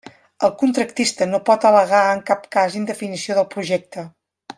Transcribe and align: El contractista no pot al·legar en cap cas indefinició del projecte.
El 0.45 0.51
contractista 0.61 1.27
no 1.33 1.39
pot 1.49 1.67
al·legar 1.71 2.01
en 2.13 2.23
cap 2.33 2.49
cas 2.57 2.79
indefinició 2.81 3.37
del 3.41 3.49
projecte. 3.53 4.07